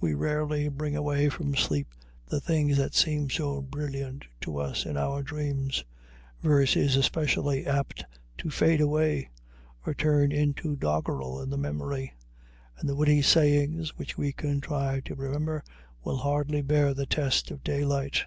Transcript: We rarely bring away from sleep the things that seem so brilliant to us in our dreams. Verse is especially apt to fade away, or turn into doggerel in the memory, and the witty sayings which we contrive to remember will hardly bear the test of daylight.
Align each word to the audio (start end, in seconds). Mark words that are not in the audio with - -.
We 0.00 0.14
rarely 0.14 0.68
bring 0.68 0.96
away 0.96 1.28
from 1.28 1.54
sleep 1.54 1.88
the 2.24 2.40
things 2.40 2.78
that 2.78 2.94
seem 2.94 3.28
so 3.28 3.60
brilliant 3.60 4.24
to 4.40 4.56
us 4.56 4.86
in 4.86 4.96
our 4.96 5.22
dreams. 5.22 5.84
Verse 6.40 6.76
is 6.76 6.96
especially 6.96 7.66
apt 7.66 8.06
to 8.38 8.48
fade 8.48 8.80
away, 8.80 9.28
or 9.84 9.92
turn 9.92 10.32
into 10.32 10.76
doggerel 10.76 11.42
in 11.42 11.50
the 11.50 11.58
memory, 11.58 12.14
and 12.78 12.88
the 12.88 12.96
witty 12.96 13.20
sayings 13.20 13.94
which 13.98 14.16
we 14.16 14.32
contrive 14.32 15.04
to 15.04 15.14
remember 15.14 15.62
will 16.02 16.16
hardly 16.16 16.62
bear 16.62 16.94
the 16.94 17.04
test 17.04 17.50
of 17.50 17.62
daylight. 17.62 18.24